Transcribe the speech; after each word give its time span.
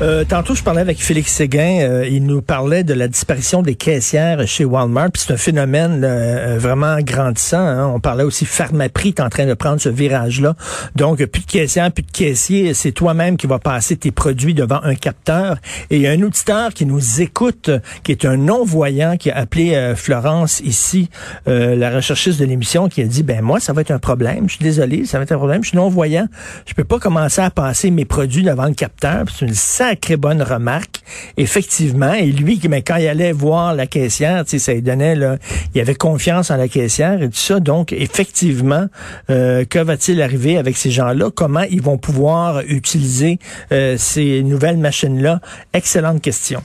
Euh, 0.00 0.24
tantôt, 0.24 0.56
je 0.56 0.64
parlais 0.64 0.80
avec 0.80 1.00
Félix 1.00 1.32
Séguin. 1.32 1.80
euh, 1.82 2.08
il 2.08 2.24
nous 2.24 2.42
parlait 2.42 2.82
de 2.82 2.92
la 2.92 3.06
disparition 3.06 3.62
des 3.62 3.76
caissières 3.76 4.48
chez 4.48 4.64
Walmart. 4.64 5.12
Puis 5.12 5.22
c'est 5.24 5.32
un 5.32 5.36
phénomène 5.36 6.02
euh, 6.02 6.56
vraiment 6.58 6.96
grandissant. 7.00 7.58
hein. 7.58 7.86
On 7.94 8.00
parlait 8.00 8.24
aussi 8.24 8.44
Pharmaprix 8.44 9.10
est 9.10 9.20
en 9.20 9.28
train 9.28 9.46
de 9.46 9.54
prendre 9.54 9.80
ce 9.80 9.88
virage-là. 9.88 10.56
Donc, 10.96 11.24
plus 11.26 11.42
de 11.42 11.46
caissières, 11.46 11.92
plus 11.92 12.02
de 12.02 12.10
caissiers. 12.10 12.74
C'est 12.74 12.90
toi-même 12.90 13.36
qui 13.36 13.46
vas 13.46 13.60
passer 13.60 13.96
tes 13.96 14.10
produits 14.10 14.54
devant 14.54 14.80
un 14.82 14.96
capteur. 14.96 15.58
Et 15.90 15.96
il 15.96 16.02
y 16.02 16.08
a 16.08 16.10
un 16.10 16.22
auditeur 16.22 16.74
qui 16.74 16.84
nous 16.84 17.20
écoute, 17.20 17.70
qui 18.02 18.10
est 18.10 18.24
un 18.24 18.36
non-voyant, 18.36 19.16
qui 19.16 19.30
a 19.30 19.36
appelé 19.36 19.74
euh, 19.74 19.94
Florence 19.94 20.60
ici, 20.64 21.10
euh, 21.46 21.76
la 21.76 21.90
recherchiste 21.90 22.40
de 22.40 22.44
l'émission, 22.44 22.88
qui 22.88 23.02
a 23.02 23.04
dit, 23.04 23.22
ben 23.22 23.40
moi, 23.40 23.60
ça 23.60 23.72
va 23.72 23.82
être 23.82 23.92
un 23.92 24.00
problème. 24.00 24.48
Je 24.48 24.54
suis 24.54 24.64
désolé, 24.64 25.04
ça 25.04 25.18
va 25.18 25.24
être 25.24 25.32
un 25.32 25.38
problème. 25.38 25.62
Je 25.62 25.68
suis 25.68 25.78
non-voyant. 25.78 26.26
Je 26.66 26.74
peux 26.74 26.82
pas 26.82 26.98
commencer 26.98 27.40
à 27.40 27.50
passer 27.50 27.92
mes 27.92 28.04
produits 28.04 28.42
devant 28.42 28.66
le 28.66 28.74
capteur. 28.74 29.26
C'est 29.32 29.46
une 29.46 29.54
sacrée 29.82 30.16
bonne 30.16 30.42
remarque, 30.42 31.00
effectivement. 31.36 32.12
Et 32.12 32.26
lui, 32.26 32.60
mais 32.70 32.82
quand 32.82 32.96
il 32.96 33.08
allait 33.08 33.32
voir 33.32 33.74
la 33.74 33.88
caissière, 33.88 34.44
ça 34.46 34.72
lui 34.72 34.80
donnait, 34.80 35.16
là, 35.16 35.38
il 35.74 35.80
avait 35.80 35.96
confiance 35.96 36.52
en 36.52 36.56
la 36.56 36.68
caissière 36.68 37.20
et 37.20 37.28
tout 37.28 37.36
ça. 37.36 37.58
Donc, 37.58 37.92
effectivement, 37.92 38.86
euh, 39.28 39.64
que 39.64 39.80
va-t-il 39.80 40.22
arriver 40.22 40.56
avec 40.56 40.76
ces 40.76 40.92
gens-là? 40.92 41.30
Comment 41.34 41.62
ils 41.62 41.82
vont 41.82 41.98
pouvoir 41.98 42.62
utiliser 42.68 43.40
euh, 43.72 43.96
ces 43.98 44.44
nouvelles 44.44 44.78
machines-là? 44.78 45.40
Excellente 45.72 46.22
question. 46.22 46.62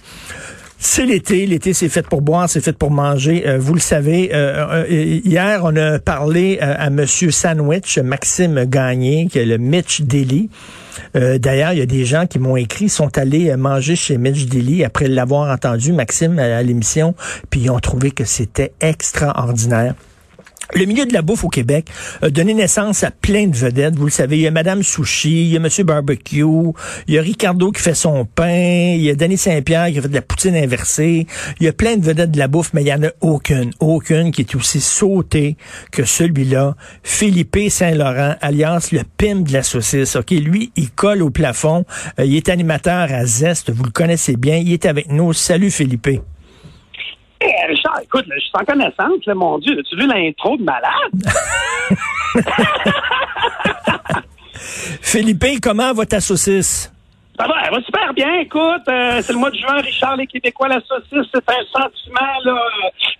C'est 0.77 1.07
l'été, 1.07 1.47
l'été 1.47 1.73
c'est 1.73 1.89
fait 1.89 2.07
pour 2.07 2.21
boire, 2.21 2.47
c'est 2.47 2.61
fait 2.61 2.77
pour 2.77 2.91
manger. 2.91 3.47
Euh, 3.47 3.57
vous 3.57 3.73
le 3.73 3.79
savez, 3.79 4.29
euh, 4.31 4.85
euh, 4.87 5.19
hier 5.25 5.61
on 5.63 5.75
a 5.75 5.97
parlé 5.97 6.59
euh, 6.61 6.75
à 6.77 6.91
Monsieur 6.91 7.31
Sandwich, 7.31 7.97
Maxime 7.97 8.63
Gagné, 8.65 9.27
qui 9.27 9.39
est 9.39 9.45
le 9.45 9.57
Mitch 9.57 10.01
Daily. 10.01 10.51
Euh, 11.15 11.37
D'ailleurs, 11.37 11.73
il 11.73 11.79
y 11.79 11.81
a 11.81 11.85
des 11.85 12.05
gens 12.05 12.25
qui 12.27 12.39
m'ont 12.39 12.55
écrit, 12.57 12.89
sont 12.89 13.17
allés 13.17 13.49
euh, 13.49 13.57
manger 13.57 13.95
chez 13.95 14.17
Mitch 14.17 14.45
Daily 14.45 14.83
après 14.83 15.07
l'avoir 15.07 15.51
entendu, 15.51 15.93
Maxime, 15.93 16.39
à, 16.39 16.57
à 16.57 16.63
l'émission, 16.63 17.15
puis 17.49 17.61
ils 17.61 17.69
ont 17.69 17.79
trouvé 17.79 18.11
que 18.11 18.25
c'était 18.25 18.73
extraordinaire. 18.81 19.95
Le 20.73 20.85
milieu 20.85 21.05
de 21.05 21.13
la 21.13 21.21
bouffe 21.21 21.43
au 21.43 21.49
Québec 21.49 21.87
a 22.21 22.29
donné 22.29 22.53
naissance 22.53 23.03
à 23.03 23.11
plein 23.11 23.47
de 23.47 23.55
vedettes. 23.55 23.95
Vous 23.95 24.05
le 24.05 24.11
savez, 24.11 24.37
il 24.37 24.41
y 24.41 24.47
a 24.47 24.51
Madame 24.51 24.83
Sushi, 24.83 25.45
il 25.45 25.53
y 25.53 25.57
a 25.57 25.59
Monsieur 25.59 25.83
Barbecue, 25.85 26.43
il 27.07 27.13
y 27.13 27.17
a 27.17 27.21
Ricardo 27.21 27.71
qui 27.71 27.81
fait 27.81 27.93
son 27.93 28.25
pain, 28.25 28.93
il 28.95 29.01
y 29.01 29.09
a 29.09 29.15
Danny 29.15 29.37
Saint-Pierre 29.37 29.87
qui 29.87 30.01
fait 30.01 30.09
de 30.09 30.13
la 30.13 30.21
poutine 30.21 30.55
inversée. 30.55 31.25
Il 31.59 31.65
y 31.65 31.69
a 31.69 31.73
plein 31.73 31.95
de 31.95 32.03
vedettes 32.03 32.31
de 32.31 32.39
la 32.39 32.47
bouffe, 32.47 32.71
mais 32.73 32.81
il 32.81 32.87
y 32.87 32.93
en 32.93 33.03
a 33.03 33.11
aucune, 33.21 33.71
aucune 33.79 34.31
qui 34.31 34.41
est 34.41 34.55
aussi 34.55 34.81
sautée 34.81 35.55
que 35.91 36.03
celui-là. 36.03 36.75
Philippe 37.01 37.57
Saint-Laurent, 37.69 38.35
alias 38.41 38.89
le 38.91 39.01
pimp 39.17 39.47
de 39.47 39.53
la 39.53 39.63
saucisse. 39.63 40.15
Ok, 40.15 40.31
lui, 40.31 40.71
il 40.75 40.91
colle 40.91 41.23
au 41.23 41.29
plafond. 41.29 41.85
Euh, 42.19 42.25
il 42.25 42.35
est 42.35 42.49
animateur 42.49 43.11
à 43.11 43.25
Zest. 43.25 43.71
Vous 43.71 43.83
le 43.83 43.91
connaissez 43.91 44.35
bien. 44.35 44.57
Il 44.57 44.73
est 44.73 44.85
avec 44.85 45.11
nous. 45.11 45.33
Salut 45.33 45.71
Philippe. 45.71 46.09
Hey, 47.39 47.53
Richard, 47.67 47.99
écoute, 48.03 48.25
je 48.33 48.39
suis 48.39 48.51
en 48.53 48.65
connaissance, 48.65 49.25
là, 49.25 49.35
mon 49.35 49.59
Dieu. 49.59 49.79
As-tu 49.79 49.95
vu 49.95 50.07
l'intro 50.07 50.57
de 50.57 50.63
malade? 50.63 51.11
Philippe, 55.01 55.61
comment 55.61 55.93
va 55.93 56.05
ta 56.05 56.19
saucisse? 56.19 56.91
Ça 57.39 57.45
va, 57.45 57.53
elle 57.65 57.71
va 57.71 57.81
super 57.83 58.13
bien, 58.15 58.33
écoute. 58.39 58.81
euh, 58.89 59.21
c'est 59.21 59.31
le 59.31 59.37
mois 59.37 59.51
de 59.51 59.57
juin, 59.57 59.75
Richard, 59.75 60.15
les 60.15 60.25
Québécois, 60.25 60.69
la 60.69 60.81
saucisse, 60.81 61.29
c'est 61.31 61.47
un 61.47 61.63
sentiment 61.71 62.33
là, 62.43 62.59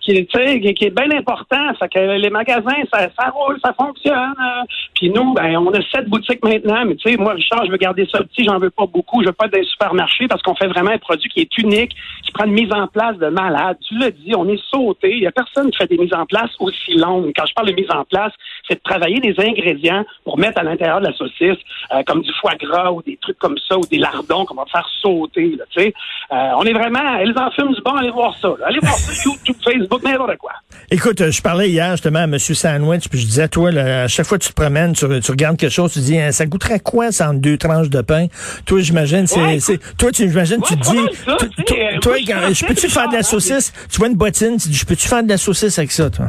qui, 0.00 0.26
qui, 0.26 0.74
qui 0.74 0.84
est 0.86 0.90
bien 0.90 1.16
important. 1.16 1.72
Ça 1.78 1.86
que 1.86 2.00
les 2.00 2.28
magasins, 2.30 2.82
ça, 2.92 3.08
ça 3.16 3.30
roule, 3.30 3.58
ça 3.64 3.72
fonctionne. 3.74 4.34
euh. 4.40 4.64
Puis 4.94 5.10
nous, 5.10 5.34
ben, 5.34 5.56
on 5.58 5.70
a 5.70 5.80
sept 5.92 6.08
boutiques 6.08 6.44
maintenant, 6.44 6.84
mais 6.84 6.96
tu 6.96 7.10
sais, 7.10 7.16
moi, 7.16 7.34
Richard, 7.34 7.64
je 7.66 7.70
veux 7.70 7.76
garder 7.76 8.08
ça 8.10 8.18
petit, 8.24 8.44
j'en 8.44 8.58
veux 8.58 8.70
pas 8.70 8.86
beaucoup. 8.86 9.22
Je 9.22 9.28
veux 9.28 9.32
pas 9.32 9.46
être 9.46 9.52
dans 9.52 9.58
les 9.60 9.64
supermarchés 9.66 10.26
parce 10.26 10.42
qu'on 10.42 10.56
fait 10.56 10.66
vraiment 10.66 10.90
un 10.90 10.98
produit 10.98 11.28
qui 11.30 11.40
est 11.42 11.58
unique, 11.58 11.94
qui 12.24 12.32
prend 12.32 12.46
une 12.46 12.54
mise 12.54 12.72
en 12.72 12.88
place 12.88 13.16
de 13.18 13.28
malade. 13.28 13.76
Tu 13.86 13.96
l'as 13.98 14.10
dit, 14.10 14.34
on 14.36 14.48
est 14.48 14.60
sauté. 14.68 15.12
Il 15.12 15.22
y 15.22 15.26
a 15.28 15.32
personne 15.32 15.70
qui 15.70 15.76
fait 15.76 15.86
des 15.86 15.96
mises 15.98 16.14
en 16.14 16.26
place 16.26 16.50
aussi 16.58 16.94
longues. 16.94 17.30
Quand 17.36 17.46
je 17.46 17.54
parle 17.54 17.68
de 17.68 17.74
mise 17.74 17.90
en 17.92 18.02
place, 18.04 18.32
c'est 18.68 18.74
de 18.74 18.80
travailler 18.84 19.18
des 19.20 19.34
ingrédients 19.38 20.04
pour 20.24 20.38
mettre 20.38 20.58
à 20.60 20.62
l'intérieur 20.62 21.00
de 21.00 21.06
la 21.06 21.12
saucisse, 21.14 21.58
euh, 21.94 22.02
comme 22.06 22.20
du 22.22 22.30
foie 22.40 22.54
gras 22.60 22.90
ou 22.92 23.02
des 23.02 23.18
trucs 23.20 23.38
comme 23.38 23.56
ça, 23.68 23.76
ou 23.78 23.86
des 23.86 23.98
lardons 23.98 24.44
qu'on 24.44 24.54
va 24.54 24.64
faire 24.70 24.86
sauter. 25.00 25.56
Là, 25.56 25.64
tu 25.70 25.80
sais. 25.82 25.94
euh, 26.32 26.36
on 26.58 26.64
est 26.64 26.72
vraiment, 26.72 27.16
elles 27.18 27.34
en 27.38 27.50
fument 27.50 27.72
du 27.74 27.80
bon, 27.82 27.92
allez 27.94 28.10
voir 28.10 28.36
ça. 28.40 28.48
là. 28.60 28.66
Allez 28.66 28.80
voir 28.80 28.94
ça, 28.94 29.12
YouTube, 29.24 29.56
Facebook, 29.64 30.02
n'importe 30.02 30.36
quoi. 30.36 30.52
Écoute, 30.90 31.20
euh, 31.20 31.30
je 31.30 31.40
parlais 31.42 31.68
hier 31.70 31.90
justement 31.92 32.20
à 32.20 32.24
M. 32.24 32.38
Sandwich, 32.38 33.08
puis 33.08 33.18
je 33.20 33.26
disais, 33.26 33.48
toi, 33.48 33.70
là, 33.72 34.02
à 34.04 34.08
chaque 34.08 34.26
fois 34.26 34.38
que 34.38 34.44
tu 34.44 34.50
te 34.50 34.54
promènes, 34.60 34.92
tu, 34.92 35.06
tu 35.20 35.30
regardes 35.30 35.56
quelque 35.56 35.72
chose, 35.72 35.92
tu 35.92 36.00
dis, 36.00 36.18
hein, 36.18 36.32
ça 36.32 36.46
coûterait 36.46 36.80
quoi, 36.80 37.10
ça, 37.12 37.30
entre 37.30 37.40
deux 37.40 37.56
tranches 37.56 37.90
de 37.90 38.00
pain? 38.02 38.26
Toi, 38.66 38.80
j'imagine, 38.80 39.26
c'est, 39.26 39.38
Ouais, 39.38 39.58
toi, 39.98 40.10
tu, 40.12 40.28
j'imagine, 40.28 40.60
tu 40.62 40.74
Ouais, 40.74 40.80
te 40.80 40.84
pas 40.86 40.92
dis, 40.92 41.16
ça, 41.24 41.36
toi, 41.36 41.48
tu 41.66 41.72
euh, 41.74 41.98
toi, 42.00 42.16
je 42.52 42.66
peux-tu 42.66 42.88
faire 42.88 43.08
de 43.08 43.12
la 43.14 43.18
hein, 43.20 43.22
saucisse? 43.22 43.72
Tu 43.90 43.98
vois 43.98 44.08
une 44.08 44.16
bottine, 44.16 44.56
tu 44.58 44.68
dis, 44.68 44.74
je 44.76 44.84
peux-tu 44.86 45.08
faire 45.08 45.22
de 45.22 45.28
la 45.28 45.36
saucisse 45.38 45.78
avec 45.78 45.90
ça, 45.92 46.10
toi? 46.10 46.26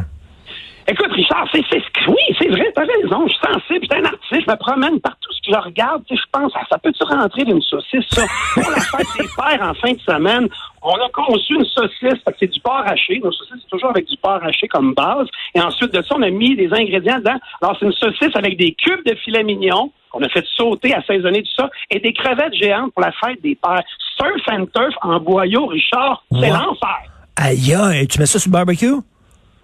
Écoute, 0.90 1.12
Richard, 1.12 1.48
c'est, 1.52 1.62
c'est, 1.70 1.84
oui, 2.08 2.16
c'est 2.40 2.48
vrai, 2.50 2.72
t'as 2.74 2.82
raison. 2.84 3.28
Je 3.28 3.34
suis 3.34 3.42
sensible, 3.54 3.86
je 3.86 3.96
suis 3.96 4.02
un 4.02 4.06
artiste, 4.06 4.42
je 4.48 4.52
me 4.52 4.58
promène 4.58 5.00
partout 5.02 5.30
ce 5.32 5.40
que 5.50 5.56
je 5.56 5.62
regarde. 5.62 6.04
Tu 6.08 6.16
sais, 6.16 6.22
je 6.26 6.30
pense, 6.40 6.52
ah, 6.56 6.64
ça 6.70 6.78
peut-tu 6.80 7.04
rentrer 7.04 7.44
d'une 7.44 7.62
saucisse, 7.62 8.06
ça? 8.10 8.24
Pour 8.56 8.72
la 8.72 8.80
fête 8.82 9.08
des 9.20 9.28
pères 9.38 9.62
en 9.70 9.74
fin 9.76 9.92
de 9.94 10.00
semaine, 10.00 10.48
on 10.82 10.94
a 10.96 11.10
conçu 11.14 11.54
une 11.56 11.66
saucisse, 11.66 12.24
fait 12.24 12.32
que 12.32 12.38
c'est 12.40 12.52
du 12.52 12.60
porc 12.62 12.84
haché. 12.88 13.20
Nos 13.24 13.32
saucisses, 13.32 13.58
c'est 13.62 13.70
toujours 13.70 13.92
avec 13.92 14.06
du 14.08 14.18
porc 14.18 14.40
haché 14.44 14.68
comme 14.68 14.94
base. 14.96 15.28
Et 15.54 15.62
ensuite 15.62 15.94
de 15.94 16.02
ça, 16.02 16.16
on 16.18 16.24
a 16.24 16.30
mis 16.32 16.56
des 16.56 16.70
ingrédients 16.74 17.20
dedans. 17.20 17.38
Alors, 17.62 17.78
c'est 17.80 17.86
une 17.86 17.94
saucisse 17.94 18.36
avec 18.36 18.58
des 18.58 18.74
cubes 18.74 19.06
de 19.06 19.14
filet 19.16 19.44
mignon 19.44 19.92
qu'on 20.12 20.24
a 20.24 20.30
fait 20.30 20.46
sauter, 20.58 20.96
assaisonner 20.96 21.44
tout 21.44 21.54
ça, 21.56 21.70
et 21.92 22.00
des 22.00 22.14
crevettes 22.14 22.56
géantes 22.56 22.92
pour 22.94 23.04
la 23.04 23.12
fête 23.12 23.40
des 23.44 23.54
pères. 23.56 23.84
Surf 24.18 24.42
and 24.52 24.66
turf 24.74 24.96
en 25.04 25.20
boyau, 25.20 25.68
Richard, 25.68 26.24
c'est 26.32 26.40
Ouais. 26.40 26.50
l'enfer. 26.50 26.98
Aïe, 27.36 27.74
aïe, 27.76 28.08
tu 28.08 28.18
mets 28.20 28.26
ça 28.26 28.40
sur 28.40 28.50
le 28.50 28.54
barbecue? 28.54 28.96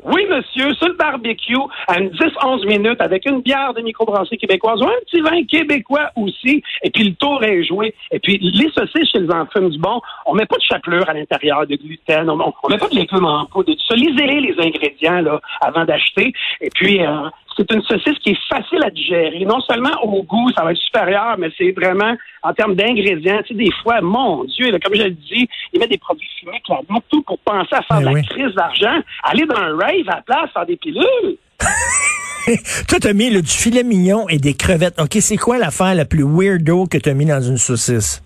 Oui, 0.06 0.24
monsieur, 0.30 0.72
sur 0.76 0.88
le 0.88 0.94
barbecue, 0.94 1.56
à 1.88 2.00
une 2.00 2.10
10-11 2.10 2.68
minutes, 2.68 3.02
avec 3.02 3.26
une 3.26 3.42
bière 3.42 3.74
de 3.74 3.82
microbrasserie 3.82 4.38
québécoise 4.38 4.80
ou 4.80 4.86
un 4.86 5.00
petit 5.04 5.20
vin 5.20 5.44
québécois 5.46 6.12
aussi, 6.16 6.62
et 6.84 6.92
puis 6.92 7.06
le 7.06 7.16
tour 7.16 7.44
est 7.44 7.64
joué. 7.64 7.96
Et 8.12 8.20
puis, 8.20 8.38
les 8.38 8.70
saucisses 8.70 9.10
chez 9.12 9.20
les 9.20 9.32
enfants 9.32 9.68
du 9.68 9.80
bon, 9.80 10.00
on 10.28 10.36
met 10.36 10.46
pas 10.46 10.58
de 10.58 10.62
chapelure 10.62 11.10
à 11.10 11.14
l'intérieur, 11.14 11.66
de 11.66 11.76
gluten, 11.76 12.30
on, 12.30 12.54
on 12.64 12.70
met 12.70 12.78
pas 12.78 12.88
de 12.88 12.96
légumes 12.96 13.26
en 13.26 13.46
poudre, 13.46 13.72
de 13.72 13.74
tout 13.74 13.96
les 13.96 14.56
ingrédients, 14.64 15.22
là, 15.22 15.40
avant 15.62 15.86
d'acheter. 15.86 16.34
Et 16.62 16.70
puis, 16.70 17.02
euh, 17.02 17.30
c'est 17.58 17.72
une 17.72 17.82
saucisse 17.84 18.18
qui 18.20 18.32
est 18.32 18.40
facile 18.50 18.84
à 18.84 18.90
digérer. 18.90 19.46
Non 19.46 19.60
seulement 19.62 19.92
au 20.04 20.24
goût, 20.24 20.50
ça 20.56 20.64
va 20.64 20.72
être 20.72 20.78
supérieur, 20.78 21.36
mais 21.38 21.50
c'est 21.58 21.72
vraiment 21.72 22.16
en 22.44 22.54
termes 22.54 22.76
d'ingrédients. 22.76 23.40
Tu 23.46 23.54
sais, 23.54 23.64
des 23.64 23.72
fois, 23.82 24.02
mon 24.02 24.44
Dieu, 24.46 24.72
là, 24.72 24.78
comme 24.80 24.96
je 24.96 25.04
le 25.04 25.12
dis, 25.12 25.48
ils 25.74 25.80
mettent 25.80 25.90
des 25.90 25.98
produits 25.98 26.28
chimiques 26.40 26.68
là-dedans, 26.68 27.02
tout 27.10 27.22
pour 27.24 27.40
penser 27.40 27.74
à 27.76 27.82
faire 27.82 27.98
Eh 27.98 28.02
de 28.02 28.06
la 28.06 28.12
oui. 28.12 28.22
crise 28.26 28.54
d'argent. 28.56 29.00
Aller 29.24 29.46
dans 29.46 29.56
un 29.58 29.76
rave 29.78 30.08
à 30.10 30.16
la 30.18 30.22
place, 30.26 30.50
faire 30.54 30.66
des 30.66 30.76
pilules. 30.78 31.38
Toi, 32.88 33.00
t'as 33.00 33.14
mis 33.14 33.30
là, 33.32 33.42
du 33.42 33.48
filet 33.50 33.84
mignon 33.84 34.28
et 34.30 34.38
des 34.38 34.54
crevettes. 34.54 35.00
OK, 35.00 35.18
c'est 35.20 35.38
quoi 35.38 35.58
l'affaire 35.58 35.96
la 35.96 36.06
plus 36.06 36.24
weirdo 36.24 36.86
que 36.86 36.98
t'as 36.98 37.14
mis 37.14 37.26
dans 37.26 37.42
une 37.42 37.58
saucisse? 37.58 38.22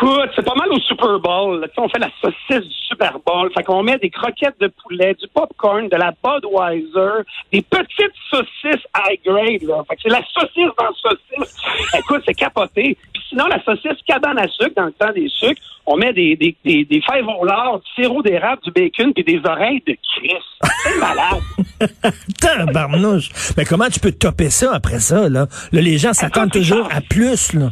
Écoute, 0.00 0.30
c'est 0.36 0.44
pas 0.44 0.54
mal 0.54 0.68
au 0.70 0.78
Super 0.80 1.18
Bowl. 1.18 1.60
là. 1.60 1.66
On 1.76 1.88
fait 1.88 1.98
la 1.98 2.10
saucisse 2.22 2.68
du 2.68 2.74
Super 2.88 3.14
Bowl. 3.26 3.50
Fait 3.52 3.64
qu'on 3.64 3.82
met 3.82 3.98
des 3.98 4.10
croquettes 4.10 4.54
de 4.60 4.68
poulet, 4.82 5.14
du 5.14 5.26
popcorn, 5.34 5.88
de 5.88 5.96
la 5.96 6.12
Budweiser, 6.22 7.24
des 7.52 7.62
petites 7.62 8.14
saucisses 8.30 8.84
high 8.96 9.18
grade. 9.24 9.62
Là. 9.62 9.82
Fait 9.88 9.96
que 9.96 10.02
c'est 10.02 10.10
la 10.10 10.22
saucisse 10.32 10.70
dans 10.78 10.84
la 10.84 10.92
saucisse. 11.02 11.56
Écoute, 11.98 12.22
c'est 12.26 12.34
capoté. 12.34 12.96
Puis 13.12 13.22
sinon, 13.30 13.46
la 13.48 13.60
saucisse 13.64 13.98
cabane 14.06 14.38
à 14.38 14.46
sucre, 14.46 14.70
dans 14.76 14.84
le 14.86 14.92
temps 14.92 15.12
des 15.12 15.28
sucres, 15.28 15.60
on 15.86 15.96
met 15.96 16.12
des, 16.12 16.36
des, 16.36 16.54
des, 16.64 16.84
des 16.84 17.00
fèves 17.00 17.26
au 17.26 17.44
lard, 17.44 17.80
du 17.80 18.02
sirop 18.02 18.22
d'érable, 18.22 18.62
du 18.62 18.70
bacon, 18.70 19.12
puis 19.12 19.24
des 19.24 19.40
oreilles 19.44 19.82
de 19.86 19.94
Christ. 19.94 20.72
C'est 20.84 20.98
malade. 21.00 21.42
Tabarnouche. 22.40 23.30
Mais 23.56 23.64
comment 23.64 23.88
tu 23.88 23.98
peux 23.98 24.12
topper 24.12 24.50
ça 24.50 24.72
après 24.74 25.00
ça, 25.00 25.28
là? 25.28 25.46
Là, 25.72 25.80
les 25.80 25.98
gens 25.98 26.12
s'attendent 26.12 26.52
toujours 26.52 26.88
à 26.92 27.00
plus, 27.00 27.52
là. 27.54 27.70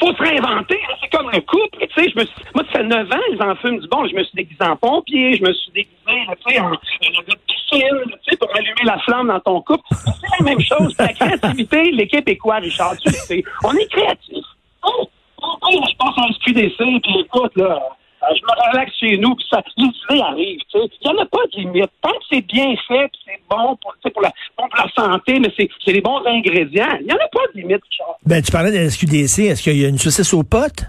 faut 0.00 0.12
se 0.14 0.22
réinventer. 0.22 0.78
là. 0.88 0.94
C'est 1.10 1.16
comme 1.16 1.28
un 1.28 1.40
couple. 1.40 1.78
Tu 1.80 2.02
sais, 2.02 2.10
je 2.10 2.18
me 2.18 2.24
moi, 2.54 2.64
ça 2.72 2.78
fait 2.78 2.84
9 2.84 3.12
ans, 3.12 3.16
ils 3.32 3.42
en 3.42 3.56
fument 3.56 3.78
du 3.78 3.88
bon. 3.88 4.06
Je 4.06 4.14
me 4.14 4.24
suis 4.24 4.34
déguisé 4.34 4.62
en 4.62 4.76
pompier, 4.76 5.36
je 5.36 5.42
me 5.42 5.52
suis 5.52 5.72
déguisé 5.72 6.60
en, 6.60 6.72
en 6.72 6.76
piscine, 7.46 8.02
tu 8.06 8.30
sais, 8.30 8.36
pour 8.36 8.48
allumer 8.54 8.84
la 8.84 8.98
flamme 9.00 9.28
dans 9.28 9.40
ton 9.40 9.60
couple. 9.62 9.84
C'est 9.90 10.38
la 10.38 10.44
même 10.44 10.60
chose. 10.60 10.94
La 10.98 11.08
créativité, 11.08 11.90
les 11.92 12.06
Québécois, 12.06 12.56
Richard, 12.56 12.96
tu 12.98 13.08
le 13.08 13.14
sais. 13.14 13.42
On 13.64 13.72
est 13.72 13.90
créatifs. 13.90 14.44
Oh, 14.84 15.08
je 15.70 15.96
pense 15.98 16.18
un 16.18 16.32
SQDC, 16.32 17.02
puis 17.02 17.20
écoute, 17.20 17.52
là, 17.56 17.78
euh, 18.22 18.26
je 18.34 18.42
me 18.42 18.70
relaxe 18.70 18.92
chez 18.98 19.16
nous, 19.18 19.34
puis 19.34 19.46
ça, 19.50 19.62
les 19.76 19.84
idées 19.84 20.22
arrivent, 20.22 20.60
tu 20.70 20.78
sais. 20.78 20.86
Il 21.02 21.10
n'y 21.10 21.18
en 21.18 21.22
a 21.22 21.26
pas 21.26 21.38
de 21.52 21.60
limite. 21.60 21.90
Tant 22.02 22.10
que 22.10 22.24
c'est 22.30 22.46
bien 22.46 22.74
fait, 22.88 23.10
c'est 23.24 23.40
bon 23.48 23.76
pour, 23.76 23.94
pour, 24.12 24.22
la, 24.22 24.32
pour 24.56 24.68
la 24.76 24.88
santé, 24.94 25.38
mais 25.38 25.52
c'est 25.56 25.68
c'est 25.84 25.92
les 25.92 26.00
bons 26.00 26.20
ingrédients, 26.26 26.96
il 27.00 27.06
n'y 27.06 27.12
en 27.12 27.16
a 27.16 27.28
pas 27.28 27.46
de 27.54 27.60
limite, 27.60 27.82
Richard. 27.90 28.16
Ben, 28.26 28.42
tu 28.42 28.50
parlais 28.50 28.72
de 28.72 28.76
la 28.76 28.90
SQDC. 28.90 29.50
Est-ce 29.50 29.62
qu'il 29.62 29.78
y 29.78 29.84
a 29.84 29.88
une 29.88 29.98
saucisse 29.98 30.34
aux 30.34 30.42
potes? 30.42 30.84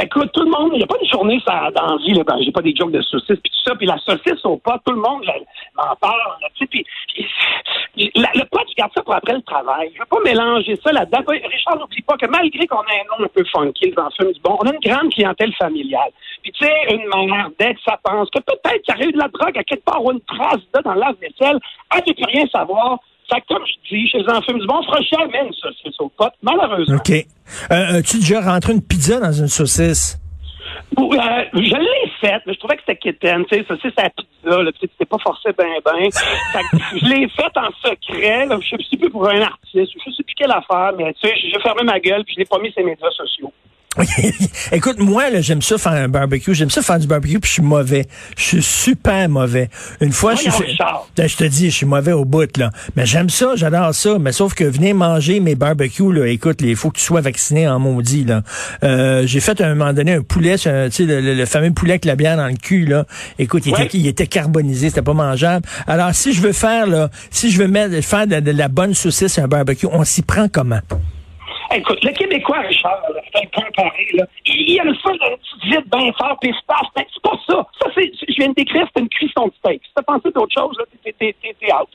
Écoute, 0.00 0.30
tout 0.32 0.42
le 0.42 0.50
monde, 0.50 0.70
il 0.72 0.78
n'y 0.78 0.84
a 0.84 0.86
pas 0.86 0.96
une 1.00 1.08
journée 1.08 1.40
ça, 1.46 1.70
dans 1.74 1.86
la 1.86 1.96
vie, 1.96 2.14
là, 2.14 2.24
ben, 2.24 2.36
j'ai 2.42 2.52
pas 2.52 2.62
des 2.62 2.74
jokes 2.74 2.92
de 2.92 3.02
saucisses, 3.02 3.40
puis 3.42 3.50
tout 3.50 3.62
ça, 3.64 3.74
puis 3.74 3.86
la 3.86 3.98
saucisse 3.98 4.44
au 4.44 4.56
pot, 4.56 4.78
tout 4.84 4.92
le 4.92 5.00
monde 5.00 5.24
là, 5.24 5.34
m'en 5.76 5.94
parle, 5.96 6.18
là, 6.40 6.48
tu 6.54 6.66
sais, 6.66 6.84
le 7.96 8.44
pot, 8.44 8.60
je 8.68 8.74
garde 8.74 8.92
ça 8.94 9.02
pour 9.02 9.14
après 9.14 9.34
le 9.34 9.42
travail. 9.42 9.90
Je 9.94 9.98
veux 10.00 10.06
pas 10.06 10.20
mélanger 10.24 10.78
ça 10.82 10.92
là-dedans. 10.92 11.20
Richard, 11.28 11.78
n'oublie 11.78 12.02
pas 12.02 12.16
que 12.16 12.26
malgré 12.26 12.66
qu'on 12.66 12.82
ait 12.82 13.00
un 13.00 13.18
nom 13.18 13.24
un 13.24 13.28
peu 13.28 13.44
funky, 13.44 13.90
les 13.90 13.98
enfants 13.98 14.32
du 14.32 14.40
bon, 14.40 14.56
on 14.60 14.66
a 14.66 14.72
une 14.72 14.80
grande 14.80 15.12
clientèle 15.12 15.52
familiale. 15.54 16.10
Puis 16.42 16.52
tu 16.52 16.64
sais, 16.64 16.72
une 16.90 17.06
mère 17.08 17.50
d'être, 17.58 17.80
ça 17.84 17.98
pense 18.02 18.30
que 18.30 18.40
peut-être 18.40 18.82
qu'il 18.82 18.96
y 18.98 19.02
a 19.02 19.08
eu 19.08 19.12
de 19.12 19.18
la 19.18 19.28
drogue 19.28 19.58
à 19.58 19.64
quelque 19.64 19.84
part 19.84 20.02
ou 20.04 20.12
une 20.12 20.20
trace 20.20 20.62
de 20.74 20.82
dans 20.82 20.94
la 20.94 21.12
vaisselle, 21.20 21.58
elle 21.94 22.02
ne 22.06 22.12
peut 22.12 22.24
rien 22.26 22.46
savoir. 22.46 22.98
Fait 23.32 23.42
comme 23.48 23.64
je 23.66 23.94
dis, 23.94 24.08
chez 24.08 24.18
les 24.18 24.28
enfants 24.28 24.52
du 24.52 24.66
bon, 24.66 24.74
on 24.78 24.82
fera 24.82 25.00
jamais 25.00 25.46
une 25.46 25.52
saucisse 25.54 25.98
au 26.00 26.08
pot, 26.08 26.32
malheureusement. 26.42 26.96
OK. 26.96 27.10
Euh, 27.10 27.98
As-tu 27.98 28.18
déjà 28.18 28.40
rentré 28.40 28.72
une 28.72 28.82
pizza 28.82 29.20
dans 29.20 29.32
une 29.32 29.48
saucisse? 29.48 30.18
Euh, 30.98 31.44
je 31.54 31.76
l'ai 31.76 32.10
faite, 32.20 32.42
mais 32.46 32.54
je 32.54 32.58
trouvais 32.58 32.76
que 32.76 32.82
c'était 32.86 32.98
quétaine, 32.98 33.44
tu 33.46 33.56
sais, 33.58 33.64
ça, 33.66 33.74
c'est 33.80 33.94
sa 33.94 34.10
pizza, 34.10 34.62
là, 34.62 34.72
tu 34.72 34.80
sais, 34.80 34.88
c'était 34.92 35.06
pas 35.06 35.18
forcé 35.22 35.50
ben 35.56 35.66
ben. 35.84 36.08
Je 36.96 37.06
l'ai 37.06 37.28
faite 37.28 37.56
en 37.56 37.70
secret, 37.82 38.46
là, 38.46 38.58
je 38.60 38.76
sais 38.76 38.96
plus 38.96 39.10
pour 39.10 39.28
un 39.28 39.40
artiste, 39.40 39.92
je 40.06 40.10
sais 40.12 40.22
plus 40.22 40.34
quelle 40.36 40.50
affaire, 40.50 40.92
mais 40.96 41.14
tu 41.14 41.28
sais, 41.28 41.34
j'ai 41.36 41.60
fermé 41.60 41.82
ma 41.84 41.98
gueule 41.98 42.24
puis 42.24 42.34
je 42.34 42.40
l'ai 42.40 42.46
pas 42.46 42.58
mis 42.58 42.70
sur 42.72 42.80
les 42.80 42.90
médias 42.90 43.10
sociaux. 43.10 43.52
Écoute, 44.72 44.98
moi, 44.98 45.28
là, 45.30 45.40
j'aime 45.42 45.60
ça 45.60 45.76
faire 45.76 45.92
un 45.92 46.08
barbecue. 46.08 46.54
J'aime 46.54 46.70
ça 46.70 46.80
faire 46.82 46.98
du 46.98 47.06
barbecue, 47.06 47.38
puis 47.38 47.48
je 47.48 47.54
suis 47.54 47.62
mauvais. 47.62 48.06
Je 48.38 48.42
suis 48.42 48.62
super 48.62 49.28
mauvais. 49.28 49.68
Une 50.00 50.12
fois, 50.12 50.34
je. 50.34 50.44
Ben, 51.16 51.28
je 51.28 51.36
te 51.36 51.44
dis, 51.44 51.70
je 51.70 51.76
suis 51.76 51.86
mauvais 51.86 52.12
au 52.12 52.24
bout, 52.24 52.56
là. 52.56 52.70
Mais 52.96 53.04
j'aime 53.04 53.28
ça, 53.28 53.52
j'adore 53.54 53.94
ça. 53.94 54.18
Mais 54.18 54.32
sauf 54.32 54.54
que 54.54 54.64
venez 54.64 54.94
manger 54.94 55.40
mes 55.40 55.54
barbecues, 55.54 56.12
là. 56.12 56.26
Écoute, 56.26 56.60
il 56.62 56.74
faut 56.76 56.90
que 56.90 56.98
tu 56.98 57.04
sois 57.04 57.20
vacciné 57.20 57.68
en 57.68 57.78
maudit, 57.78 58.24
là. 58.24 58.42
Euh, 58.82 59.26
j'ai 59.26 59.40
fait 59.40 59.60
à 59.60 59.66
un 59.68 59.74
moment 59.74 59.92
donné 59.92 60.14
un 60.14 60.22
poulet, 60.22 60.56
tu 60.56 60.62
sais, 60.70 60.88
le, 61.00 61.20
le- 61.20 61.34
le 61.34 61.46
fameux 61.46 61.72
poulet 61.72 61.92
avec 61.92 62.04
la 62.06 62.16
bière 62.16 62.36
dans 62.38 62.48
le 62.48 62.54
cul, 62.56 62.86
là. 62.86 63.04
Écoute, 63.38 63.64
il, 63.66 63.72
Ouais. 63.74 63.84
était, 63.86 63.98
il 63.98 64.06
était 64.06 64.26
carbonisé, 64.26 64.88
c'était 64.88 65.02
pas 65.02 65.12
mangeable. 65.14 65.66
Alors, 65.86 66.14
si 66.14 66.32
je 66.32 66.40
veux 66.40 66.52
faire, 66.52 66.86
là, 66.86 67.10
si 67.30 67.50
je 67.50 67.58
veux 67.58 67.68
mettre, 67.68 68.02
faire 68.02 68.26
de, 68.26 68.40
de 68.40 68.50
la 68.52 68.68
bonne 68.68 68.94
saucisse 68.94 69.38
à 69.38 69.42
un 69.44 69.48
barbecue, 69.48 69.86
on 69.90 70.04
s'y 70.04 70.22
prend 70.22 70.48
comment? 70.48 70.80
Écoute, 71.74 72.04
le 72.04 72.12
Québécois, 72.12 72.58
Richard, 72.58 73.00
c'est 73.32 73.38
un 73.38 73.62
comparé, 73.62 74.06
là, 74.12 74.24
il, 74.44 74.70
il 74.70 74.78
aime 74.78 74.94
ça, 75.02 75.10
là, 75.12 75.30
une 75.30 75.36
petite 75.38 75.64
vite 75.64 75.90
bien 75.90 76.12
fort, 76.12 76.36
puis 76.40 76.52
se 76.52 76.60
c'est 76.94 77.22
pas 77.22 77.38
ça. 77.46 77.66
Ça, 77.80 77.90
c'est, 77.94 78.12
je 78.28 78.34
viens 78.36 78.48
de 78.48 78.54
décrire, 78.54 78.86
c'est 78.94 79.00
une 79.00 79.08
cuisson 79.08 79.46
de 79.46 79.52
steak. 79.58 79.82
Si 79.84 79.90
t'as 79.94 80.02
pensé 80.02 80.30
d'autre 80.32 80.52
chose, 80.52 80.76
là, 80.78 80.84
t'es, 81.18 81.34
out. 81.72 81.88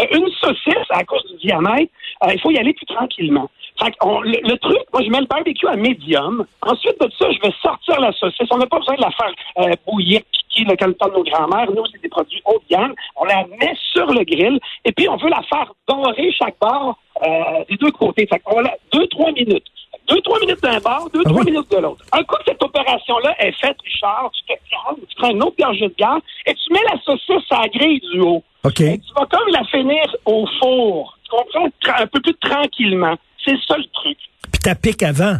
Euh, 0.00 0.18
une 0.18 0.28
saucisse, 0.40 0.86
à 0.90 1.02
cause 1.04 1.24
du 1.32 1.48
diamètre, 1.48 1.92
euh, 2.24 2.32
il 2.32 2.40
faut 2.40 2.50
y 2.50 2.58
aller 2.58 2.74
plus 2.74 2.86
tranquillement. 2.86 3.50
Fait 3.80 3.92
le, 4.02 4.56
truc, 4.58 4.78
moi, 4.92 5.02
je 5.02 5.10
mets 5.10 5.20
le 5.20 5.26
barbecue 5.26 5.66
à 5.66 5.74
médium. 5.74 6.46
Ensuite 6.62 7.00
de 7.00 7.10
ça, 7.18 7.26
je 7.32 7.40
vais 7.40 7.52
sortir 7.60 8.00
la 8.00 8.12
saucisse. 8.12 8.46
On 8.50 8.58
n'a 8.58 8.66
pas 8.66 8.78
besoin 8.78 8.94
de 8.94 9.00
la 9.00 9.10
faire 9.10 9.32
euh, 9.58 9.74
bouillir, 9.84 10.20
piquer, 10.30 10.64
le 10.64 10.94
temps 10.94 11.08
de 11.08 11.14
nos 11.14 11.24
grands-mères. 11.24 11.70
Nous, 11.72 11.84
c'est 11.90 12.00
des 12.00 12.08
produits 12.08 12.40
haut 12.44 12.62
de 12.68 12.76
gamme. 12.76 12.94
On 13.16 13.24
la 13.24 13.44
met 13.60 13.74
sur 13.92 14.06
le 14.06 14.24
grill. 14.24 14.60
Et 14.84 14.92
puis, 14.92 15.08
on 15.08 15.16
veut 15.16 15.28
la 15.28 15.42
faire 15.42 15.72
dorer 15.88 16.30
chaque 16.32 16.56
bord 16.60 16.96
euh, 17.22 17.64
des 17.68 17.76
deux 17.76 17.90
côtés. 17.92 18.26
Fait 18.26 18.38
qu'on 18.40 18.60
la 18.60 18.74
deux, 18.92 19.06
trois 19.08 19.30
minutes. 19.32 19.64
Deux, 20.08 20.20
trois 20.20 20.38
minutes 20.40 20.62
d'un 20.62 20.78
bord, 20.80 21.08
deux, 21.14 21.22
Ah 21.24 21.28
trois 21.30 21.40
oui? 21.42 21.50
minutes 21.50 21.70
de 21.70 21.76
l'autre. 21.78 22.04
Un 22.12 22.22
coup 22.24 22.36
que 22.36 22.42
cette 22.46 22.62
opération-là 22.62 23.34
est 23.38 23.52
faite, 23.52 23.76
Richard, 23.82 24.30
tu 24.32 24.42
te 24.54 24.60
calmes, 24.68 24.96
tu 25.08 25.16
prends 25.16 25.30
une 25.30 25.42
autre 25.42 25.56
gorgée 25.58 25.88
de 25.88 25.94
gaz 25.96 26.20
et 26.46 26.52
tu 26.54 26.72
mets 26.72 26.82
la 26.92 27.00
saucisse 27.00 27.46
à 27.50 27.62
la 27.62 27.68
grille 27.68 28.00
du 28.12 28.20
haut. 28.20 28.42
OK. 28.64 28.80
Et 28.80 28.98
tu 28.98 29.12
vas 29.16 29.26
comme 29.26 29.48
la 29.50 29.64
finir 29.64 30.04
au 30.26 30.46
four. 30.60 31.16
Tu 31.24 31.30
comprends? 31.30 31.68
Un 32.02 32.06
peu 32.06 32.20
plus 32.20 32.34
tranquillement. 32.34 33.16
C'est 33.44 33.56
ça 33.66 33.76
le 33.78 33.84
truc. 33.94 34.18
Puis 34.52 34.60
ta 34.62 34.74
pique 34.74 35.02
avant. 35.02 35.36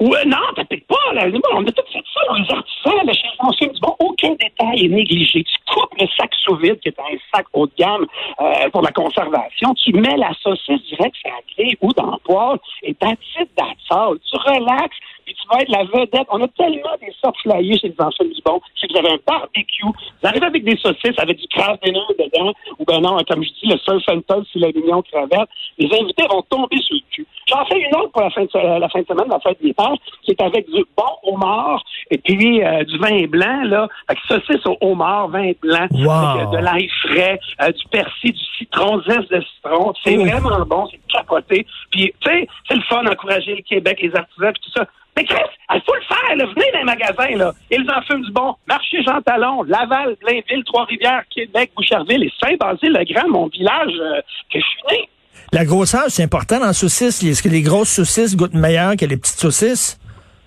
Ouais, 0.00 0.24
non, 0.24 0.38
t'as 0.56 0.64
peut-être 0.64 0.86
pas, 0.86 1.12
là. 1.12 1.26
On 1.52 1.66
a 1.66 1.72
tout 1.72 1.82
fait 1.92 2.02
ça, 2.14 2.20
les 2.34 2.50
artisans, 2.50 3.06
là, 3.06 3.12
chez 3.12 3.28
les 3.28 3.46
anciens 3.46 3.68
du 3.68 3.80
bon. 3.80 3.94
Aucun 3.98 4.30
détail 4.30 4.86
est 4.86 4.88
négligé. 4.88 5.44
Tu 5.44 5.74
coupes 5.74 5.92
le 6.00 6.06
sac 6.16 6.30
sous 6.42 6.56
vide, 6.56 6.80
qui 6.80 6.88
est 6.88 6.98
un 6.98 7.18
sac 7.34 7.44
haut 7.52 7.66
de 7.66 7.72
gamme 7.76 8.06
euh, 8.40 8.70
pour 8.70 8.80
la 8.80 8.92
conservation. 8.92 9.74
Tu 9.74 9.92
mets 9.92 10.16
la 10.16 10.32
saucisse 10.42 10.82
direct 10.88 11.16
sur 11.16 11.28
la 11.28 11.42
grille 11.54 11.76
ou 11.82 11.92
dans 11.92 12.12
le 12.12 12.18
poêle 12.24 12.58
et 12.82 12.94
ta 12.94 13.08
petite 13.10 13.50
sale. 13.86 14.16
Tu 14.24 14.36
relaxes, 14.36 14.96
puis 15.26 15.34
tu 15.34 15.48
vas 15.48 15.60
être 15.60 15.68
la 15.68 15.84
vedette. 15.84 16.28
On 16.30 16.40
a 16.40 16.48
tellement 16.48 16.96
des 16.98 17.12
sortes 17.20 17.36
flyées 17.42 17.78
chez 17.78 17.88
les 17.88 17.94
anciens 17.98 18.26
du 18.26 18.40
bon. 18.42 18.58
Si 18.80 18.86
vous 18.88 18.96
avez 18.96 19.10
un 19.10 19.18
barbecue, 19.26 19.84
vous 19.84 19.92
arrivez 20.22 20.46
avec 20.46 20.64
des 20.64 20.76
saucisses, 20.78 21.18
avec 21.18 21.36
du 21.36 21.48
craft 21.48 21.84
dinner 21.84 22.00
dedans, 22.18 22.54
ou 22.78 22.84
ben 22.86 23.00
non, 23.00 23.18
comme 23.28 23.44
je 23.44 23.50
dis, 23.50 23.66
le 23.66 23.76
seul 23.76 24.00
fentol, 24.02 24.46
c'est 24.50 24.60
la 24.60 24.68
mignon 24.68 25.02
cravate. 25.02 25.50
Les 25.76 25.92
invités 25.92 26.26
vont 26.30 26.40
tomber 26.48 26.78
sur 26.78 26.96
le 26.96 27.02
cul. 27.10 27.26
J'en 27.50 27.64
fais 27.66 27.78
une 27.80 27.94
autre 27.96 28.12
pour 28.12 28.22
la 28.22 28.30
fin 28.30 28.42
de, 28.42 28.78
la 28.80 28.88
fin 28.88 29.00
de 29.00 29.06
semaine, 29.06 29.28
la 29.28 29.40
fête 29.40 29.60
des 29.62 29.72
pères, 29.72 29.94
qui 30.22 30.30
est 30.30 30.40
avec 30.42 30.66
du 30.70 30.84
bon 30.96 31.12
homard 31.32 31.82
et 32.10 32.18
puis 32.18 32.62
euh, 32.64 32.84
du 32.84 32.98
vin 32.98 33.26
blanc, 33.26 33.62
là. 33.64 33.88
Fait 34.08 34.14
que 34.14 34.20
saucisse 34.28 34.64
au 34.66 34.76
homard, 34.80 35.28
vin 35.28 35.52
blanc, 35.60 35.86
Wow. 35.92 36.10
avec 36.10 36.46
euh, 36.46 36.50
de 36.58 36.64
l'ail 36.64 36.88
frais, 37.02 37.40
euh, 37.62 37.72
du 37.72 37.84
persil, 37.90 38.32
du 38.32 38.44
citron, 38.58 39.00
zeste 39.02 39.30
de 39.32 39.40
citron. 39.40 39.92
C'est 40.04 40.16
vraiment 40.16 40.64
bon, 40.66 40.86
c'est 40.90 41.00
capoté. 41.12 41.66
Puis, 41.90 42.12
tu 42.20 42.30
sais, 42.30 42.46
c'est 42.68 42.76
le 42.76 42.82
fun 42.82 43.02
d'encourager 43.02 43.56
le 43.56 43.62
Québec, 43.62 43.98
les 44.00 44.14
artisans, 44.14 44.52
puis 44.52 44.62
tout 44.62 44.78
ça. 44.78 44.86
Mais 45.16 45.24
Chris, 45.24 45.36
il 45.74 45.80
faut 45.84 45.94
le 45.94 46.02
faire, 46.02 46.36
là. 46.36 46.44
Venez 46.44 46.70
dans 46.72 46.78
les 46.78 46.84
magasins, 46.84 47.36
là. 47.36 47.52
Ils 47.70 47.90
en 47.90 48.00
fument 48.02 48.22
du 48.22 48.30
bon. 48.30 48.54
Marché 48.68 49.02
Jean 49.02 49.20
Talon, 49.22 49.64
Laval, 49.64 50.16
Blainville, 50.20 50.62
Trois-Rivières, 50.64 51.24
Québec, 51.34 51.72
Boucherville 51.76 52.22
et 52.22 52.32
Saint-Basile-le-Grand, 52.40 53.28
mon 53.28 53.46
village 53.48 53.92
euh, 54.00 54.20
que 54.52 54.60
je 54.60 54.64
suis 54.64 54.82
né. 54.90 55.08
La 55.52 55.64
grosseur, 55.64 56.04
c'est 56.08 56.22
important 56.22 56.60
dans 56.60 56.66
la 56.66 56.72
saucisse. 56.72 57.24
Est-ce 57.24 57.42
que 57.42 57.48
les 57.48 57.62
grosses 57.62 57.88
saucisses 57.88 58.36
goûtent 58.36 58.54
meilleur 58.54 58.94
que 58.96 59.04
les 59.04 59.16
petites 59.16 59.40
saucisses? 59.40 59.98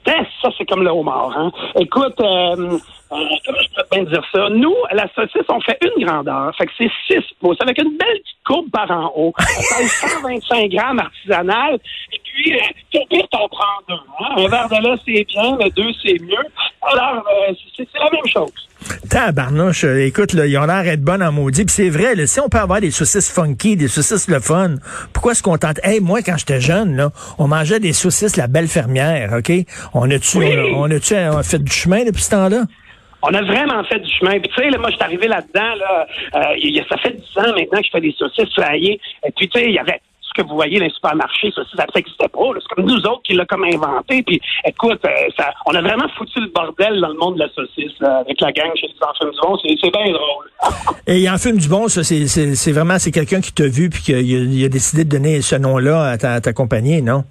Ben, 0.06 0.26
ça, 0.42 0.50
c'est 0.58 0.66
comme 0.66 0.84
le 0.84 0.90
homard. 0.92 1.32
Hein? 1.38 1.52
Écoute, 1.76 2.20
euh, 2.22 2.26
euh, 2.26 2.78
comment 3.10 3.58
je 3.62 3.70
pourrais 3.70 3.88
bien 3.92 4.04
dire 4.04 4.24
ça? 4.34 4.50
Nous, 4.50 4.76
la 4.92 5.08
saucisse, 5.14 5.48
on 5.50 5.60
fait 5.60 5.78
une 5.82 6.06
grandeur. 6.06 6.54
Fait 6.58 6.66
que 6.66 6.72
c'est 6.78 6.92
6 7.08 7.22
pouces, 7.42 7.58
avec 7.62 7.78
une 7.80 7.98
belle 7.98 8.20
petite 8.20 8.44
courbe 8.46 8.70
par 8.72 8.90
en 8.92 9.12
haut. 9.16 9.34
Ça 9.40 9.78
pèse 9.78 9.92
125 9.92 10.72
grammes 10.72 11.00
artisanal. 11.00 11.80
Et 12.12 12.22
puis, 12.24 12.54
euh, 12.54 13.00
pire, 13.10 13.28
t'en 13.30 13.48
prends 13.50 13.80
deux. 13.90 13.96
Hein? 14.20 14.36
Un 14.38 14.48
verre 14.48 14.70
de 14.70 14.88
là, 14.88 14.96
c'est 15.06 15.26
bien, 15.26 15.58
mais 15.58 15.70
deux, 15.72 15.92
c'est 16.02 16.20
mieux. 16.22 16.46
Alors, 16.92 17.24
euh, 17.50 17.54
c'est 17.78 17.88
la 17.94 18.10
même 18.12 18.28
chose. 18.32 18.52
Tabarnouche, 19.10 19.86
euh, 19.86 20.06
écoute, 20.06 20.34
là, 20.34 20.46
ils 20.46 20.58
ont 20.58 20.66
l'air 20.66 20.84
d'être 20.84 21.02
bonnes 21.02 21.24
en 21.24 21.32
maudit. 21.32 21.64
Puis 21.66 21.74
c'est 21.74 21.90
vrai, 21.90 22.16
là, 22.16 22.28
si 22.28 22.40
on 22.40 22.50
peut 22.50 22.58
avoir 22.60 22.82
des 22.82 22.92
saucisses 22.92 23.32
funky, 23.32 23.76
des 23.78 23.88
saucisses 23.88 24.28
le 24.28 24.40
fun, 24.40 24.76
pourquoi 25.14 25.32
est-ce 25.32 25.44
qu'on 25.44 25.58
tente... 25.58 25.80
Hey, 25.84 26.00
moi, 26.02 26.22
quand 26.22 26.36
j'étais 26.38 26.60
jeune, 26.60 26.96
là, 26.96 27.12
on 27.38 27.48
mangeait 27.48 27.80
des 27.80 27.94
saucisses 27.94 28.36
la 28.36 28.48
belle 28.48 28.68
fermière, 28.68 29.32
OK? 29.38 29.52
On 29.94 30.10
a-tu 30.12 30.38
Oui. 30.38 30.56
on 30.76 30.90
a-tu 30.92 31.16
on 31.16 31.38
a 31.38 31.44
fait 31.44 31.60
du 31.64 31.72
chemin 31.72 32.04
depuis 32.04 32.24
ce 32.24 32.32
temps-là? 32.32 32.64
On 33.22 33.34
a 33.34 33.42
vraiment 33.42 33.82
fait 33.86 34.00
du 34.00 34.12
chemin. 34.20 34.32
Puis 34.40 34.50
tu 34.54 34.62
sais, 34.62 34.70
là, 34.70 34.78
moi, 34.78 34.90
je 34.90 34.96
suis 34.96 35.04
arrivé 35.06 35.28
là-dedans, 35.30 35.76
là, 35.76 36.06
euh, 36.36 36.40
a- 36.40 36.90
ça 36.90 36.98
fait 36.98 37.12
10 37.16 37.38
ans 37.38 37.54
maintenant 37.56 37.80
que 37.80 37.86
je 37.86 37.92
fais 37.92 38.02
des 38.02 38.16
saucisses 38.18 38.54
flyées. 38.54 39.00
Et 39.26 39.32
puis, 39.36 39.48
tu 39.48 39.60
sais, 39.60 39.66
il 39.68 39.74
y 39.76 39.80
avait 39.80 40.02
que 40.34 40.42
vous 40.42 40.56
voyez 40.56 40.80
dans 40.80 40.86
les 40.86 40.92
supermarchés, 40.92 41.52
ça, 41.56 41.62
ça 41.76 41.86
n'existait 41.96 42.28
pas. 42.28 42.40
C'est 42.60 42.76
comme 42.76 42.86
nous 42.86 43.00
autres 43.06 43.22
qui 43.24 43.34
l'a 43.34 43.46
comme 43.46 43.64
inventé. 43.64 44.24
Puis, 44.24 44.42
écoute, 44.66 45.00
euh, 45.06 45.10
ça, 45.38 45.52
on 45.66 45.76
a 45.76 45.82
vraiment 45.82 46.08
foutu 46.18 46.40
le 46.42 46.48
bordel 46.54 47.00
dans 47.02 47.10
le 47.10 47.14
monde 47.18 47.36
de 47.36 47.40
la 47.40 47.50
saucisse, 47.50 47.98
là, 48.00 48.18
avec 48.18 48.40
la 48.42 48.52
gang 48.52 48.72
chez 48.76 48.88
les 48.88 48.94
enfants 49.02 49.32
du 49.32 49.48
monde. 49.48 49.60
C'est, 49.64 49.76
c'est 49.82 49.92
bien 49.92 50.12
drôle. 50.14 50.50
Et 51.08 51.30
en 51.30 51.38
fume 51.38 51.58
du 51.58 51.68
bon, 51.70 51.88
ça, 51.88 52.04
c'est 52.04 52.28
c'est- 52.28 52.56
c'est 52.56 52.72
vraiment, 52.72 52.98
c'est 53.00 53.12
quelqu'un 53.12 53.42
qui 53.42 53.54
t'a 53.54 53.68
vu 53.68 53.90
puis 53.90 54.02
qui 54.02 54.14
a, 54.14 54.20
il 54.20 54.64
a 54.66 54.70
décidé 54.70 55.04
de 55.06 55.10
donner 55.10 55.42
ce 55.42 55.56
nom-là 55.56 56.10
à 56.12 56.18
ta, 56.18 56.34
à 56.34 56.42
ta 56.42 56.54
compagnie, 56.54 57.02
non? 57.02 57.24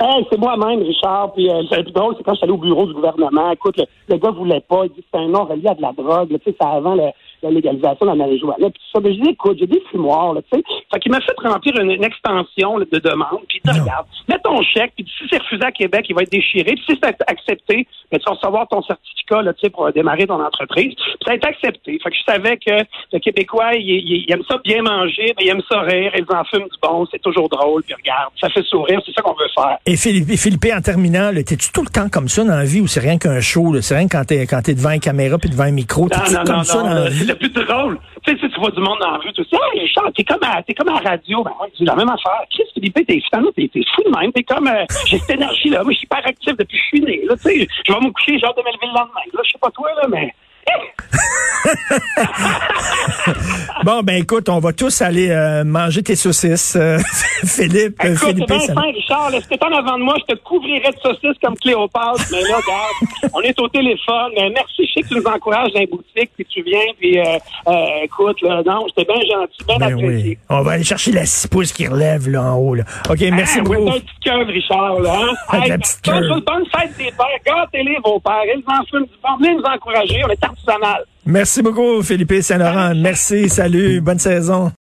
Hey, 0.00 0.24
c'est 0.30 0.38
moi-même, 0.38 0.80
Richard. 0.82 1.32
Puis 1.34 1.50
euh, 1.50 1.62
le 1.72 1.82
plus 1.82 1.92
drôle, 1.92 2.14
c'est 2.16 2.22
quand 2.22 2.32
je 2.34 2.36
suis 2.36 2.44
allé 2.44 2.52
au 2.52 2.56
bureau 2.58 2.86
du 2.86 2.94
gouvernement. 2.94 3.50
Écoute, 3.50 3.78
le, 3.78 3.84
le 4.08 4.16
gars 4.16 4.30
voulait 4.30 4.60
pas. 4.60 4.82
Il 4.84 4.90
dit 4.90 5.00
que 5.00 5.06
c'était 5.12 5.24
un 5.24 5.28
nom 5.28 5.44
relié 5.44 5.66
à 5.68 5.74
de 5.74 5.82
la 5.82 5.90
drogue. 5.92 6.28
Tu 6.28 6.34
sais, 6.36 6.56
c'est 6.60 6.66
avant 6.66 6.94
le- 6.94 7.10
la 7.42 7.50
légalisation 7.50 7.98
de 8.06 8.10
la 8.10 8.14
marijuana. 8.14 8.70
Puis 8.70 8.80
tout 8.80 8.90
ça. 8.94 9.00
Ben, 9.00 9.12
je 9.12 9.20
dis, 9.20 9.30
écoute, 9.30 9.56
j'ai 9.58 9.66
des 9.66 9.82
fumoirs. 9.90 10.34
Tu 10.52 10.58
sais. 10.58 10.64
Fait 10.92 11.00
qu'il 11.00 11.12
m'a 11.12 11.20
fait 11.20 11.34
remplir 11.42 11.78
une, 11.80 11.90
une 11.90 12.04
extension 12.04 12.78
là, 12.78 12.84
de 12.90 12.98
demande. 12.98 13.40
Puis 13.48 13.60
il 13.64 13.70
dit, 13.70 13.78
Non. 13.78 13.84
regarde, 13.84 14.06
mets 14.28 14.38
ton 14.42 14.62
chèque. 14.62 14.92
Puis 14.96 15.06
si 15.18 15.24
c'est 15.30 15.38
refusé 15.38 15.64
à 15.64 15.72
Québec, 15.72 16.06
il 16.08 16.14
va 16.14 16.22
être 16.22 16.32
déchiré. 16.32 16.64
Puis 16.74 16.84
si 16.88 16.98
c'est 17.02 17.16
accepté, 17.26 17.86
ben, 18.10 18.18
tu 18.18 18.24
vas 18.26 18.32
recevoir 18.34 18.68
ton 18.68 18.82
certificat 18.82 19.42
là, 19.42 19.52
tu 19.52 19.60
sais, 19.60 19.70
pour 19.70 19.90
démarrer 19.92 20.26
ton 20.26 20.42
entreprise. 20.42 20.94
Puis 20.94 21.18
ça 21.24 21.32
a 21.32 21.34
été 21.34 21.46
accepté. 21.48 21.98
Fait 22.02 22.10
que 22.10 22.16
je 22.16 22.32
savais 22.32 22.56
que 22.56 22.84
le 23.12 23.18
Québécois, 23.18 23.74
il, 23.74 23.82
il- 23.88 24.24
il 24.26 24.32
aime 24.32 24.42
ça 24.48 24.56
bien 24.64 24.82
manger, 24.82 25.34
mais 25.38 25.44
il 25.44 25.48
aime 25.48 25.62
ça 25.70 25.80
rire. 25.80 26.12
Ils 26.16 26.24
en 26.34 26.44
fument 26.44 26.64
du 26.64 26.78
bon. 26.82 27.06
C'est 27.10 27.20
toujours 27.22 27.48
drôle. 27.48 27.82
Puis 27.84 27.94
regarde, 27.94 28.32
ça 28.40 28.48
fait 28.48 28.62
sourire. 28.64 29.00
C'est 29.04 29.12
ça 29.14 29.22
qu'on 29.22 29.32
veut 29.34 29.48
faire. 29.54 29.78
Et 29.86 29.96
Philippe, 29.96 30.30
Philippe 30.38 30.64
en 30.74 30.80
terminant, 30.80 31.30
t'es-tu 31.34 31.72
tout 31.72 31.82
le 31.82 31.90
temps 31.90 32.08
comme 32.08 32.28
ça 32.28 32.44
dans 32.44 32.56
la 32.56 32.64
vie 32.64 32.80
ou 32.80 32.86
c'est 32.86 33.00
rien 33.00 33.18
qu'un 33.18 33.40
show? 33.40 33.78
C'est 33.80 33.96
rien 33.96 34.06
que 34.08 34.16
quand 34.16 34.24
t'es 34.24 34.46
quand 34.46 34.62
t'es 34.62 34.74
devant 34.74 34.90
une 34.90 35.00
caméra 35.00 35.38
puis 35.38 35.50
devant 35.50 35.64
un 35.64 35.70
micro? 35.72 36.02
Non, 36.02 36.08
comme 36.44 36.56
non, 36.56 36.62
ça 36.64 36.78
non, 36.78 36.84
dans 36.84 36.94
la 36.94 37.04
là, 37.04 37.10
vie? 37.10 37.18
c'est 37.20 37.26
le 37.26 37.34
plus 37.36 37.50
drôle. 37.50 37.98
Tu 38.24 38.32
sais, 38.32 38.38
si 38.40 38.50
tu 38.50 38.60
vois 38.60 38.70
du 38.70 38.80
monde 38.80 38.98
dans 39.00 39.10
la 39.12 39.18
rue, 39.18 39.32
tu 39.32 39.42
sais, 39.44 39.56
hey, 39.74 39.80
Richard, 39.80 40.10
t'es 40.14 40.24
comme 40.24 40.42
à, 40.42 40.62
t'es 40.62 40.74
comme 40.78 40.88
à 40.88 41.02
la 41.02 41.10
radio. 41.10 41.42
Ben 41.42 41.52
ouais, 41.60 41.68
c'est 41.76 41.84
la 41.84 41.96
même 41.96 42.08
affaire. 42.08 42.40
Chris 42.50 42.64
Philippe, 42.72 43.06
t'es, 43.06 43.20
finalement, 43.28 43.50
t'es, 43.54 43.68
t'es 43.72 43.82
fou 43.94 44.02
de 44.04 44.10
même. 44.16 44.32
T'es 44.32 44.44
comme, 44.44 44.68
euh, 44.68 44.86
j'ai 45.06 45.18
cette 45.18 45.30
énergie-là. 45.30 45.82
Moi, 45.82 45.92
je 45.92 45.98
suis 45.98 46.06
hyper 46.06 46.24
actif 46.24 46.56
depuis 46.56 46.78
que 46.78 46.82
je 46.82 46.86
suis 46.86 47.00
né, 47.00 47.24
là. 47.26 47.36
Tu 47.36 47.42
sais, 47.42 47.68
je 47.86 47.92
vais 47.92 48.00
me 48.00 48.10
coucher, 48.12 48.38
genre 48.38 48.54
de 48.54 48.62
me 48.62 48.72
lever 48.72 48.86
le 48.86 48.94
lendemain. 48.94 49.20
Là, 49.32 49.40
je 49.44 49.50
sais 49.50 49.58
pas 49.58 49.70
toi, 49.70 49.92
là, 49.94 50.06
mais. 50.08 50.32
Bon, 53.84 54.00
ben 54.02 54.16
écoute, 54.22 54.48
on 54.48 54.58
va 54.58 54.72
tous 54.72 55.02
aller 55.02 55.30
euh, 55.30 55.64
manger 55.64 56.02
tes 56.02 56.16
saucisses, 56.16 56.76
euh, 56.76 56.98
Philippe. 57.46 58.02
Écoute, 58.02 58.18
Philippe, 58.18 58.44
c'est 58.48 58.72
ça- 58.74 58.80
Richard. 58.80 59.30
Là, 59.30 59.40
si 59.40 59.48
t'étais 59.48 59.64
en 59.64 59.72
avant 59.72 59.98
de 59.98 60.02
moi, 60.04 60.14
je 60.28 60.34
te 60.34 60.38
couvrirais 60.40 60.90
de 60.90 60.98
saucisses 61.00 61.38
comme 61.42 61.54
Cléopâtre. 61.56 62.22
Mais 62.32 62.40
là, 62.42 62.56
regarde, 62.56 63.32
on 63.34 63.40
est 63.42 63.58
au 63.60 63.68
téléphone. 63.68 64.32
Euh, 64.38 64.50
merci, 64.54 64.86
je 64.86 64.92
sais 64.94 65.02
que 65.02 65.08
tu 65.08 65.14
nous 65.16 65.24
encourages 65.26 65.72
dans 65.72 65.80
les 65.80 65.86
boutiques, 65.86 66.30
puis 66.36 66.44
tu 66.46 66.62
viens, 66.62 66.80
puis 66.98 67.18
euh, 67.18 67.24
euh, 67.68 67.86
écoute, 68.04 68.40
là, 68.42 68.62
non, 68.66 68.86
c'était 68.88 69.04
bien 69.12 69.20
gentil, 69.22 69.64
bien 69.66 69.78
Ben 69.78 69.92
apprécié. 69.94 70.28
oui. 70.30 70.38
On 70.50 70.62
va 70.62 70.72
aller 70.72 70.84
chercher 70.84 71.12
la 71.12 71.24
6 71.26 71.46
pouces 71.48 71.72
qui 71.72 71.86
relève 71.86 72.28
là 72.28 72.42
en 72.42 72.56
haut. 72.56 72.74
Là. 72.74 72.84
OK, 73.08 73.20
merci 73.32 73.58
Ah, 73.60 73.62
beaucoup. 73.62 73.82
Oui, 73.82 73.92
petite 74.00 74.24
queue, 74.24 74.42
Richard, 74.52 75.00
là. 75.00 75.12
Hein? 75.22 75.34
Avec 75.50 75.68
la 75.68 75.78
petite 75.78 76.04
bonne, 76.04 76.40
bonne 76.46 76.64
fête 76.74 76.96
des 76.98 77.12
pères. 77.12 77.26
Gâtez-les, 77.46 77.96
vos 78.04 78.18
pères. 78.20 78.34
Ils 78.46 78.62
en 78.66 78.84
fument 78.86 79.04
du 79.06 79.12
bon. 79.22 79.36
Venez 79.40 79.54
nous 79.54 79.62
encourager. 79.62 80.20
On 80.24 80.28
est 80.30 80.44
artisanal. 80.44 81.04
Merci 81.30 81.60
beaucoup, 81.60 82.02
Philippe 82.02 82.40
Saint-Laurent. 82.40 82.94
Merci, 82.94 83.50
salut, 83.50 84.00
bonne 84.00 84.18
saison. 84.18 84.72